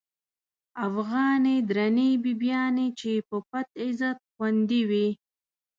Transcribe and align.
افغانی 0.87 1.55
درنی 1.69 2.09
بیبیانی، 2.23 2.87
چی 2.99 3.13
په 3.27 3.37
پت 3.49 3.67
عزت 3.83 4.17
خوندی 4.31 4.81
وی 4.89 5.07